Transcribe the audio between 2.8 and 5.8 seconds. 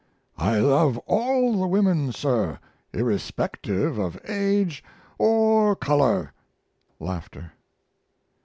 irrespective of age or